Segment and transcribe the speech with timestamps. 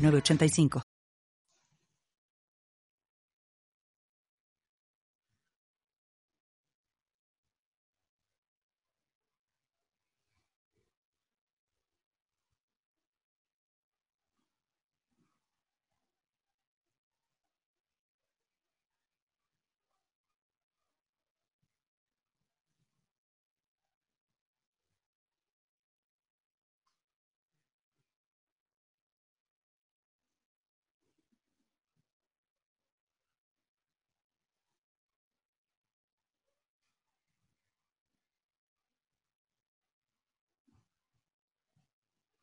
[0.00, 0.89] 85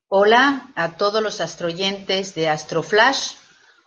[0.09, 3.33] Hola a todos los astroyentes de Astroflash.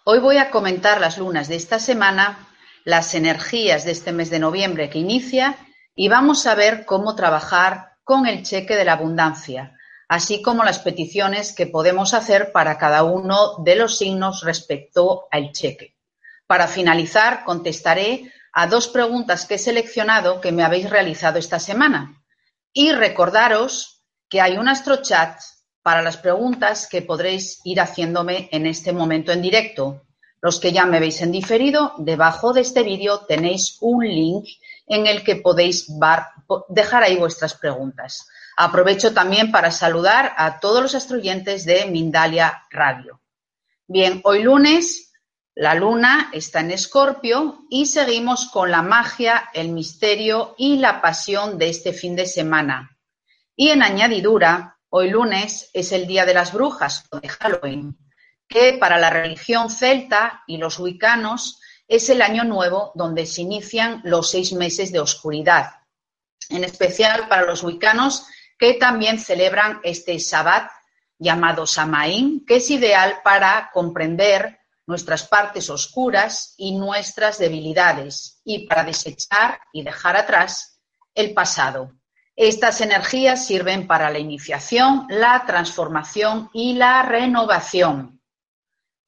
[0.04, 2.46] Hoy voy a comentar las lunas de esta semana,
[2.84, 5.56] las energías de este mes de noviembre que inicia
[5.94, 10.80] y vamos a ver cómo trabajar con el cheque de la abundancia, así como las
[10.80, 15.96] peticiones que podemos hacer para cada uno de los signos respecto al cheque.
[16.46, 22.22] Para finalizar, contestaré a dos preguntas que he seleccionado que me habéis realizado esta semana.
[22.74, 25.40] Y recordaros que hay un astrochat
[25.82, 30.02] para las preguntas que podréis ir haciéndome en este momento en directo.
[30.40, 34.46] Los que ya me veis en diferido, debajo de este vídeo tenéis un link
[34.86, 35.86] en el que podéis
[36.68, 38.26] dejar ahí vuestras preguntas.
[38.56, 43.20] Aprovecho también para saludar a todos los astroyentes de Mindalia Radio.
[43.86, 45.10] Bien, hoy lunes
[45.54, 51.58] la luna está en Escorpio y seguimos con la magia, el misterio y la pasión
[51.58, 52.96] de este fin de semana.
[53.56, 57.96] Y en añadidura, Hoy lunes es el Día de las Brujas o de Halloween,
[58.48, 64.00] que para la religión celta y los wicanos es el año nuevo donde se inician
[64.02, 65.74] los seis meses de oscuridad.
[66.48, 68.26] En especial para los wicanos
[68.58, 70.68] que también celebran este Sabbat
[71.18, 78.82] llamado Samaín, que es ideal para comprender nuestras partes oscuras y nuestras debilidades y para
[78.82, 80.80] desechar y dejar atrás
[81.14, 81.92] el pasado.
[82.42, 88.22] Estas energías sirven para la iniciación, la transformación y la renovación.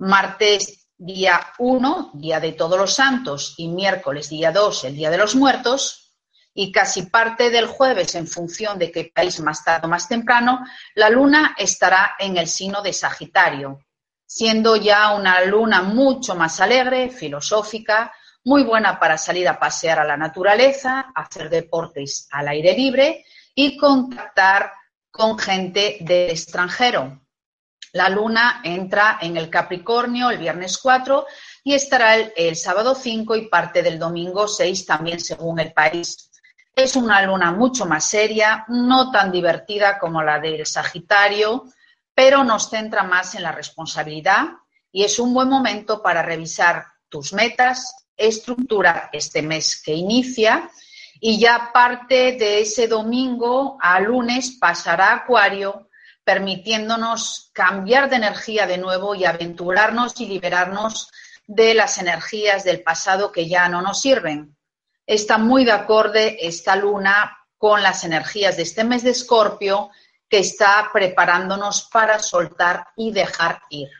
[0.01, 5.17] Martes día 1, día de todos los santos, y miércoles día 2, el día de
[5.17, 6.13] los muertos,
[6.53, 10.67] y casi parte del jueves, en función de qué país más tarde o más temprano,
[10.95, 13.79] la luna estará en el signo de Sagitario,
[14.27, 18.13] siendo ya una luna mucho más alegre, filosófica,
[18.45, 23.77] muy buena para salir a pasear a la naturaleza, hacer deportes al aire libre y
[23.77, 24.73] contactar
[25.11, 27.21] con gente del extranjero.
[27.93, 31.27] La luna entra en el Capricornio el viernes 4
[31.65, 36.31] y estará el, sábado 5 y parte del domingo 6 también según el país.
[36.75, 41.67] Es una luna mucho más seria, no tan divertida como la del Sagitario,
[42.15, 44.47] pero nos centra más en la responsabilidad
[44.91, 50.71] y es un buen momento para revisar tus metas, estructura este mes que inicia
[51.21, 55.89] y ya parte de ese domingo a lunes pasará a Acuario,
[56.25, 61.11] permitiéndonos cambiar de energía de nuevo y aventurarnos y liberarnos
[61.47, 64.57] de las energías del pasado que ya no nos sirven.
[65.07, 69.91] Está muy de acorde esta luna con las energías de este mes de Escorpio
[70.29, 73.91] que está preparándonos para soltar y dejar ir.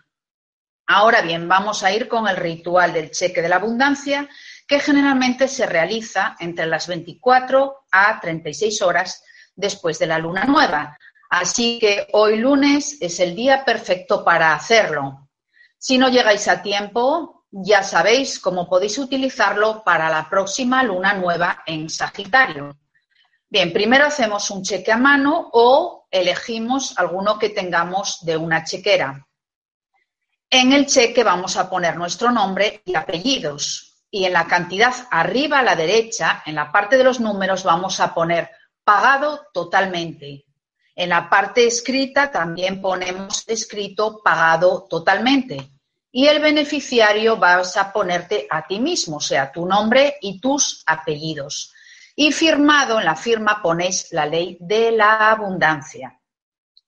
[0.95, 4.29] Ahora bien, vamos a ir con el ritual del cheque de la abundancia,
[4.69, 9.25] que generalmente se realiza entre las 24 a 36 horas
[9.57, 10.99] después de la luna nueva.
[11.31, 15.31] Así que hoy lunes es el día perfecto para hacerlo.
[15.79, 21.63] Si no llegáis a tiempo, ya sabéis cómo podéis utilizarlo para la próxima luna nueva
[21.65, 22.77] en Sagitario.
[23.49, 29.27] Bien, primero hacemos un cheque a mano o elegimos alguno que tengamos de una chequera.
[30.55, 34.05] En el cheque vamos a poner nuestro nombre y apellidos.
[34.11, 38.01] Y en la cantidad arriba a la derecha, en la parte de los números, vamos
[38.01, 38.51] a poner
[38.85, 40.45] pagado totalmente.
[40.95, 45.71] En la parte escrita también ponemos escrito pagado totalmente.
[46.11, 50.83] Y el beneficiario vas a ponerte a ti mismo, o sea, tu nombre y tus
[50.85, 51.73] apellidos.
[52.15, 56.21] Y firmado, en la firma ponéis la ley de la abundancia.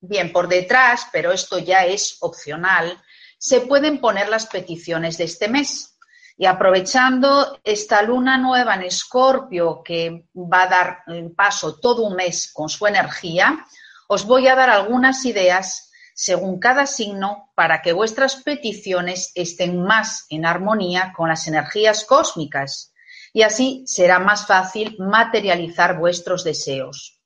[0.02, 3.02] Bien, por detrás, pero esto ya es opcional,
[3.44, 5.99] se pueden poner las peticiones de este mes.
[6.38, 10.99] Y aprovechando esta luna nueva en Escorpio que va a dar
[11.37, 13.67] paso todo un mes con su energía,
[14.08, 20.25] os voy a dar algunas ideas según cada signo para que vuestras peticiones estén más
[20.31, 22.94] en armonía con las energías cósmicas
[23.35, 27.20] y así será más fácil materializar vuestros deseos.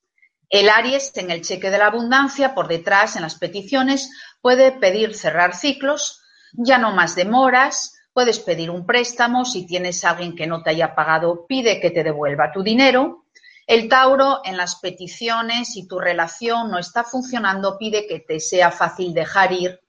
[0.50, 4.10] El Aries en el cheque de la abundancia, por detrás en las peticiones,
[4.40, 6.22] puede pedir cerrar ciclos,
[6.52, 10.70] ya no más demoras, puedes pedir un préstamo, si tienes a alguien que no te
[10.70, 13.26] haya pagado, pide que te devuelva tu dinero.
[13.66, 18.70] El Tauro en las peticiones, si tu relación no está funcionando, pide que te sea
[18.70, 19.80] fácil dejar ir.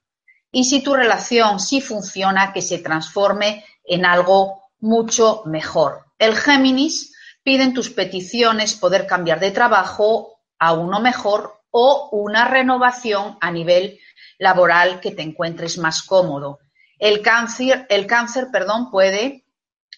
[0.52, 6.06] Y si tu relación sí funciona, que se transforme en algo mucho mejor.
[6.18, 12.46] El Géminis pide en tus peticiones poder cambiar de trabajo a uno mejor o una
[12.46, 14.00] renovación a nivel
[14.38, 16.60] laboral que te encuentres más cómodo.
[16.98, 19.46] El cáncer, el cáncer perdón, puede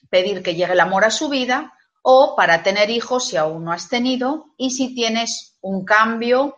[0.09, 3.71] pedir que llegue el amor a su vida o para tener hijos si aún no
[3.71, 6.57] has tenido y si tienes un cambio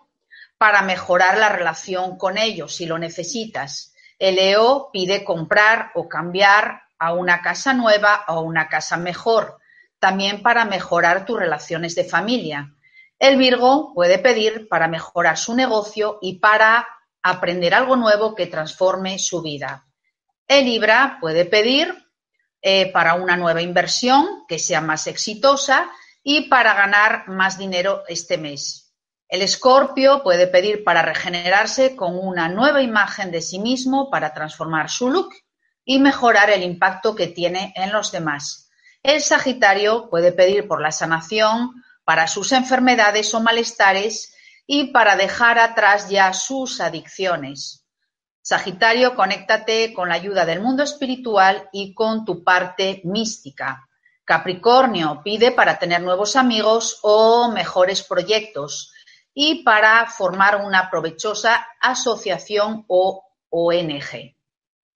[0.57, 3.94] para mejorar la relación con ellos, si lo necesitas.
[4.17, 9.59] El Leo pide comprar o cambiar a una casa nueva o una casa mejor,
[10.00, 12.73] también para mejorar tus relaciones de familia.
[13.19, 16.88] El Virgo puede pedir para mejorar su negocio y para
[17.21, 19.88] aprender algo nuevo que transforme su vida.
[20.48, 21.95] El Libra puede pedir
[22.62, 25.89] eh, para una nueva inversión que sea más exitosa
[26.21, 28.94] y para ganar más dinero este mes.
[29.27, 34.89] El Escorpio puede pedir para regenerarse con una nueva imagen de sí mismo para transformar
[34.89, 35.33] su look
[35.86, 38.69] y mejorar el impacto que tiene en los demás.
[39.01, 44.33] El Sagitario puede pedir por la sanación para sus enfermedades o malestares
[44.65, 47.85] y para dejar atrás ya sus adicciones.
[48.41, 53.88] Sagitario, conéctate con la ayuda del mundo espiritual y con tu parte mística.
[54.25, 58.91] Capricornio pide para tener nuevos amigos o mejores proyectos
[59.33, 64.35] y para formar una provechosa asociación o ONG.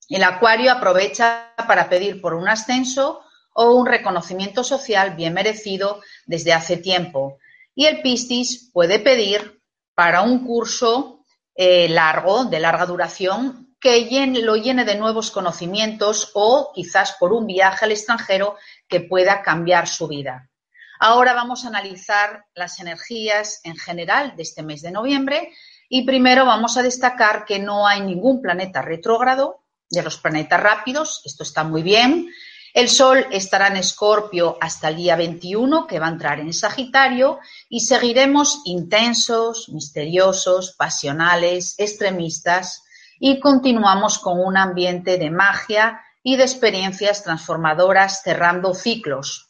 [0.09, 3.21] El Acuario aprovecha para pedir por un ascenso
[3.59, 7.39] o un reconocimiento social bien merecido desde hace tiempo.
[7.73, 9.61] Y el Piscis puede pedir
[9.95, 11.25] para un curso
[11.55, 14.07] eh, largo, de larga duración, que
[14.43, 18.57] lo llene de nuevos conocimientos o quizás por un viaje al extranjero
[18.87, 20.51] que pueda cambiar su vida.
[20.99, 25.51] Ahora vamos a analizar las energías en general de este mes de noviembre
[25.89, 31.21] y primero vamos a destacar que no hay ningún planeta retrógrado de los planetas rápidos,
[31.25, 32.29] esto está muy bien.
[32.77, 37.39] El Sol estará en Escorpio hasta el día 21, que va a entrar en Sagitario,
[37.69, 42.83] y seguiremos intensos, misteriosos, pasionales, extremistas,
[43.19, 49.49] y continuamos con un ambiente de magia y de experiencias transformadoras cerrando ciclos.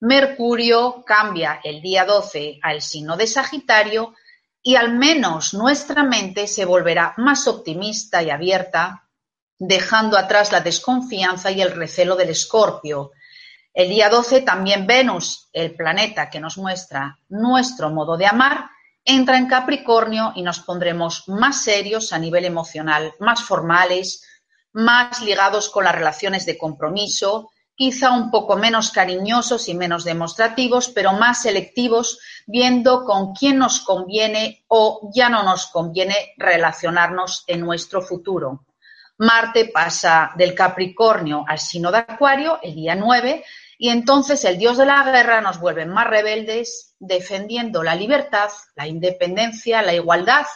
[0.00, 4.14] Mercurio cambia el día 12 al signo de Sagitario
[4.62, 9.07] y al menos nuestra mente se volverá más optimista y abierta
[9.58, 13.12] dejando atrás la desconfianza y el recelo del escorpio.
[13.74, 18.70] El día 12 también Venus, el planeta que nos muestra nuestro modo de amar,
[19.04, 24.24] entra en Capricornio y nos pondremos más serios a nivel emocional, más formales,
[24.72, 30.88] más ligados con las relaciones de compromiso, quizá un poco menos cariñosos y menos demostrativos,
[30.88, 37.60] pero más selectivos, viendo con quién nos conviene o ya no nos conviene relacionarnos en
[37.60, 38.64] nuestro futuro.
[39.18, 43.44] Marte pasa del Capricornio al signo de Acuario el día 9
[43.76, 48.86] y entonces el dios de la guerra nos vuelve más rebeldes defendiendo la libertad, la
[48.86, 50.46] independencia, la igualdad,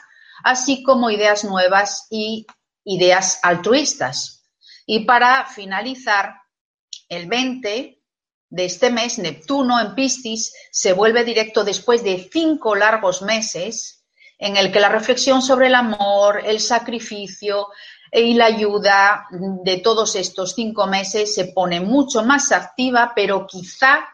[0.45, 2.47] así como ideas nuevas y
[2.85, 4.45] ideas altruistas.
[4.87, 6.35] Y para finalizar,
[7.09, 8.01] el 20
[8.49, 14.05] de este mes, Neptuno en Piscis se vuelve directo después de cinco largos meses
[14.39, 17.69] en el que la reflexión sobre el amor, el sacrificio,
[18.13, 24.07] y la ayuda de todos estos cinco meses se pone mucho más activa, pero quizá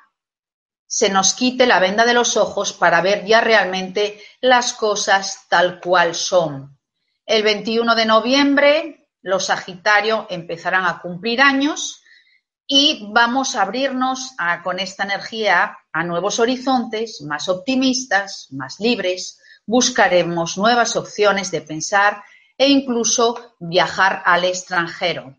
[0.86, 5.80] se nos quite la venda de los ojos para ver ya realmente las cosas tal
[5.80, 6.78] cual son.
[7.26, 12.00] El 21 de noviembre los Sagitarios empezarán a cumplir años
[12.66, 19.40] y vamos a abrirnos con esta energía a nuevos horizontes, más optimistas, más libres.
[19.66, 22.22] Buscaremos nuevas opciones de pensar
[22.58, 25.36] e incluso viajar al extranjero.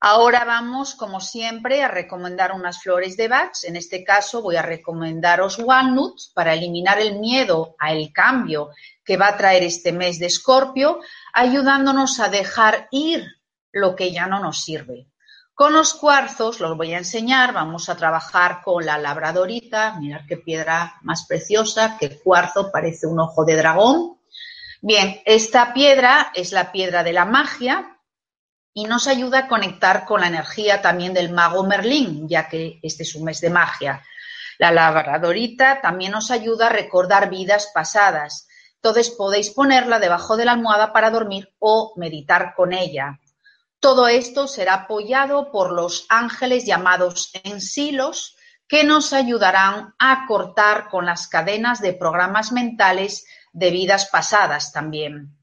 [0.00, 3.64] Ahora vamos, como siempre, a recomendar unas flores de Bach.
[3.64, 8.70] En este caso voy a recomendaros walnuts para eliminar el miedo al cambio
[9.04, 11.00] que va a traer este mes de Escorpio,
[11.32, 13.26] ayudándonos a dejar ir
[13.72, 15.08] lo que ya no nos sirve.
[15.54, 20.36] Con los cuarzos, los voy a enseñar, vamos a trabajar con la labradorita, mirad qué
[20.36, 24.15] piedra más preciosa, que cuarzo, parece un ojo de dragón.
[24.82, 27.98] Bien, esta piedra es la piedra de la magia
[28.74, 33.04] y nos ayuda a conectar con la energía también del mago Merlín, ya que este
[33.04, 34.02] es un mes de magia.
[34.58, 38.48] La labradorita también nos ayuda a recordar vidas pasadas.
[38.74, 43.18] Entonces podéis ponerla debajo de la almohada para dormir o meditar con ella.
[43.80, 48.36] Todo esto será apoyado por los ángeles llamados ensilos,
[48.68, 53.26] que nos ayudarán a cortar con las cadenas de programas mentales
[53.56, 55.34] de vidas pasadas también.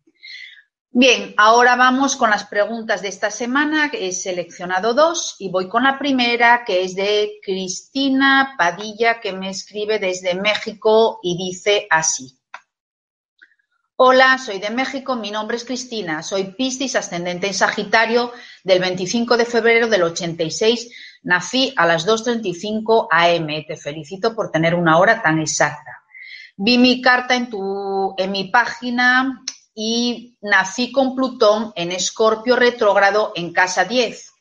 [0.92, 3.90] Bien, ahora vamos con las preguntas de esta semana.
[3.92, 9.50] He seleccionado dos y voy con la primera, que es de Cristina Padilla, que me
[9.50, 12.38] escribe desde México y dice así.
[13.96, 18.32] Hola, soy de México, mi nombre es Cristina, soy Piscis, ascendente en Sagitario,
[18.64, 20.92] del 25 de febrero del 86,
[21.24, 23.48] nací a las 2.35 am.
[23.66, 26.03] Te felicito por tener una hora tan exacta.
[26.56, 29.44] Vi mi carta en, tu, en mi página
[29.74, 34.32] y nací con Plutón en Escorpio retrógrado en casa 10.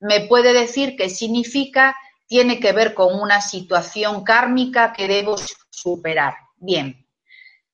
[0.00, 1.96] ¿Me puede decir qué significa?
[2.26, 5.36] Tiene que ver con una situación kármica que debo
[5.70, 6.34] superar.
[6.56, 7.06] Bien,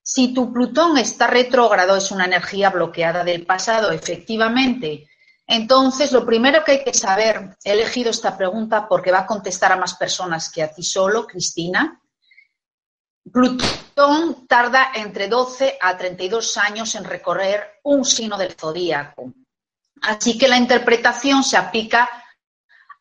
[0.02, 5.08] si tu Plutón está retrógrado, es una energía bloqueada del pasado, efectivamente.
[5.46, 9.72] Entonces, lo primero que hay que saber, he elegido esta pregunta porque va a contestar
[9.72, 12.00] a más personas que a ti solo, Cristina.
[13.32, 19.32] Plutón tarda entre 12 a 32 años en recorrer un signo del zodíaco.
[20.02, 22.08] Así que la interpretación se aplica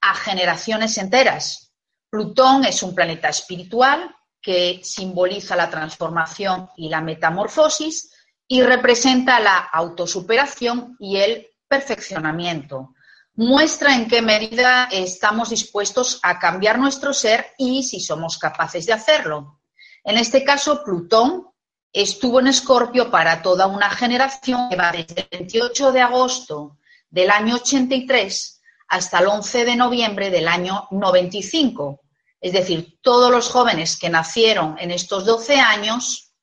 [0.01, 1.73] a generaciones enteras.
[2.09, 8.11] Plutón es un planeta espiritual, que simboliza la transformación y la metamorfosis
[8.47, 12.95] y representa la autosuperación y el perfeccionamiento.
[13.35, 18.93] Muestra en qué medida estamos dispuestos a cambiar nuestro ser y si somos capaces de
[18.93, 19.58] hacerlo.
[20.03, 21.47] En este caso, Plutón
[21.91, 26.77] estuvo en Escorpio para toda una generación que va desde el 28 de agosto
[27.09, 32.01] del año 83 hasta el 11 de noviembre del año 95
[32.41, 36.33] es decir, todos los jóvenes que nacieron en estos 12 años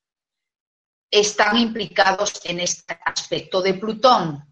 [1.09, 4.43] están implicados en este aspecto de Plutón.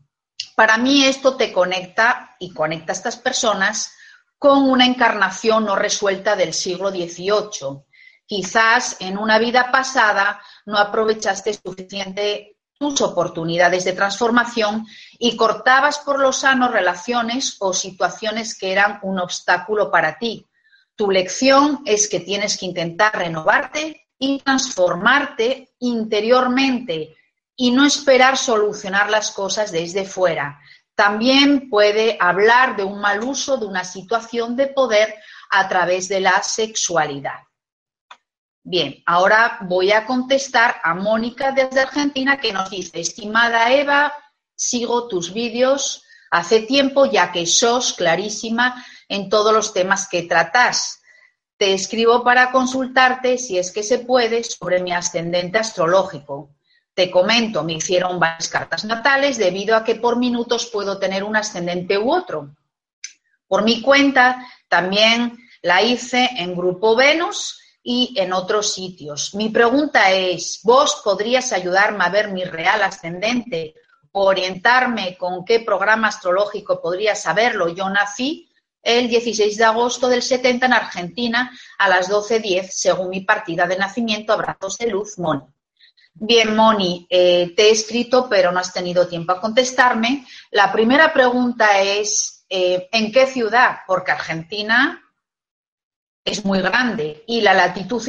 [0.56, 3.94] Para mí esto te conecta y conecta a estas personas
[4.40, 7.86] con una encarnación no resuelta del siglo XVIII.
[8.26, 14.86] Quizás en una vida pasada no aprovechaste suficiente tus oportunidades de transformación
[15.18, 20.46] y cortabas por lo sano relaciones o situaciones que eran un obstáculo para ti
[20.96, 27.18] tu lección es que tienes que intentar renovarte y transformarte interiormente
[27.56, 30.60] y no esperar solucionar las cosas desde fuera.
[30.96, 35.16] También puede hablar de un mal uso de una situación de poder
[35.50, 37.40] a través de la sexualidad.
[38.68, 44.12] Bien, ahora voy a contestar a Mónica desde Argentina que nos dice, estimada Eva,
[44.56, 51.00] sigo tus vídeos hace tiempo ya que sos clarísima en todos los temas que tratas.
[51.58, 56.50] Te escribo para consultarte, si es que se puede, sobre mi ascendente astrológico.
[56.96, 61.36] Te comento, me hicieron varias cartas natales debido a que por minutos puedo tener un
[61.36, 62.56] ascendente u otro.
[63.48, 69.36] Por mi cuenta, también la hice en Grupo Venus y en otros sitios.
[69.36, 73.76] Mi pregunta es, ¿vos podrías ayudarme a ver mi real ascendente
[74.12, 77.70] o orientarme con qué programa astrológico podría saberlo?
[77.70, 78.50] Yo nací
[78.82, 83.78] el 16 de agosto del 70 en Argentina a las 12.10, según mi partida de
[83.78, 84.34] nacimiento.
[84.34, 85.44] Abrazos de luz, Moni.
[86.16, 90.26] Bien, Moni, eh, te he escrito, pero no has tenido tiempo a contestarme.
[90.50, 93.78] La primera pregunta es, eh, ¿en qué ciudad?
[93.86, 95.05] Porque Argentina
[96.26, 98.02] es muy grande y la latitud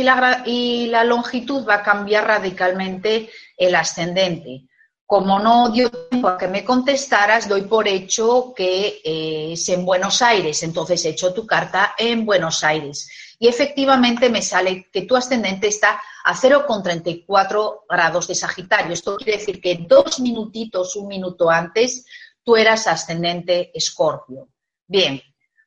[0.47, 4.65] y la, longitud va a cambiar radicalmente el ascendente.
[5.05, 9.85] Como no dio tiempo a que me contestaras, doy por hecho que eh, es en
[9.85, 13.09] Buenos Aires, entonces he hecho tu carta en Buenos Aires.
[13.39, 18.95] Y efectivamente me sale que tu ascendente está a 0,34 grados de Sagitario.
[18.95, 22.07] Esto quiere decir que dos minutitos, un minuto antes,
[22.43, 24.49] tú eras ascendente Escorpio.
[24.89, 25.21] Bien,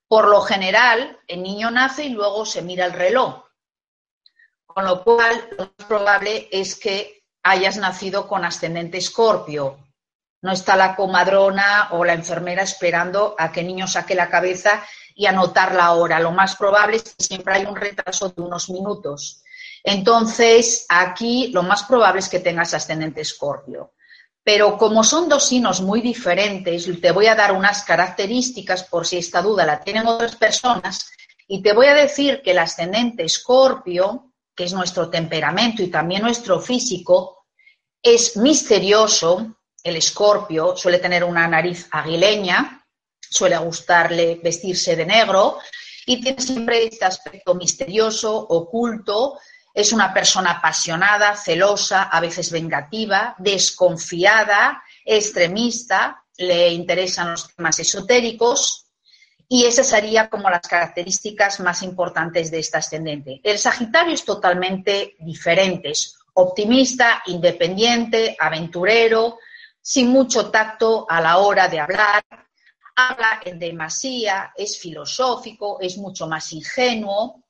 [0.10, 3.44] por lo general, el niño nace y luego se mira el reloj.
[4.66, 9.78] Con lo cual, lo más probable es que hayas nacido con ascendente escorpio.
[10.42, 14.84] No está la comadrona o la enfermera esperando a que el niño saque la cabeza
[15.13, 16.20] y anotar la hora.
[16.20, 19.44] Lo más probable es que siempre hay un retraso de unos minutos.
[19.84, 23.94] Entonces, aquí lo más probable es que tengas ascendente escorpio.
[24.51, 29.20] Pero como son dos signos muy diferentes, te voy a dar unas características por si
[29.20, 31.12] esta duda la tienen otras personas
[31.48, 36.24] y te voy a decir que el ascendente escorpio, que es nuestro temperamento y también
[36.24, 37.46] nuestro físico,
[38.01, 39.56] es misterioso.
[39.84, 42.84] El escorpio suele tener una nariz aguileña,
[43.20, 45.60] suele gustarle vestirse de negro
[46.08, 49.38] y tiene siempre este aspecto misterioso, oculto.
[49.74, 58.86] Es una persona apasionada, celosa, a veces vengativa, desconfiada, extremista, le interesan los temas esotéricos,
[59.52, 63.42] y esas serían como las características más importantes de este ascendente.
[63.44, 69.40] El Sagitario es totalmente diferente, es optimista, independiente, aventurero,
[69.82, 72.24] sin mucho tacto a la hora de hablar,
[72.96, 77.44] habla en demasía, es filosófico, es mucho más ingenuo.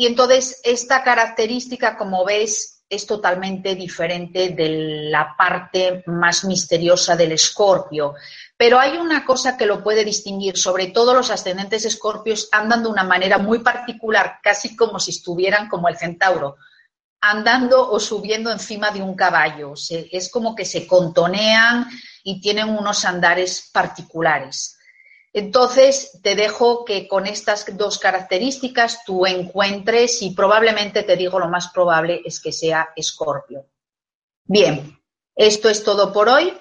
[0.00, 7.32] Y entonces esta característica, como ves, es totalmente diferente de la parte más misteriosa del
[7.32, 8.14] escorpio.
[8.56, 12.88] Pero hay una cosa que lo puede distinguir, sobre todo los ascendentes escorpios andan de
[12.88, 16.56] una manera muy particular, casi como si estuvieran como el centauro,
[17.20, 19.74] andando o subiendo encima de un caballo.
[19.90, 21.86] es como que se contonean
[22.24, 24.78] y tienen unos andares particulares.
[25.32, 31.48] Entonces, te dejo que con estas dos características tú encuentres y probablemente te digo lo
[31.48, 33.66] más probable es que sea escorpio.
[34.44, 35.00] Bien,
[35.36, 36.52] esto es todo por hoy.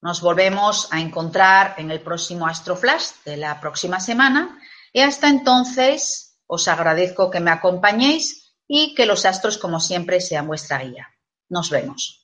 [0.00, 4.58] Nos volvemos a encontrar en el próximo Astroflash de la próxima semana
[4.92, 10.46] y hasta entonces os agradezco que me acompañéis y que los astros, como siempre, sean
[10.46, 11.08] vuestra guía.
[11.50, 12.23] Nos vemos.